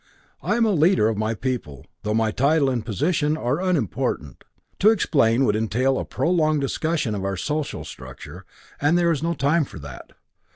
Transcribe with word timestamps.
"I 0.41 0.55
am 0.55 0.65
a 0.65 0.71
leader 0.71 1.09
of 1.09 1.15
my 1.19 1.35
people 1.35 1.85
though 2.01 2.15
my 2.15 2.31
title 2.31 2.71
and 2.71 2.83
position 2.83 3.37
are 3.37 3.61
unimportant. 3.61 4.43
To 4.79 4.89
explain 4.89 5.45
would 5.45 5.55
entail 5.55 5.99
a 5.99 6.05
prolonged 6.05 6.61
discussion 6.61 7.13
of 7.13 7.23
our 7.23 7.37
social 7.37 7.85
structure, 7.85 8.43
and 8.81 8.97
there 8.97 9.11
is 9.11 9.21
no 9.21 9.35
time 9.35 9.63
for 9.63 9.77
that. 9.77 10.13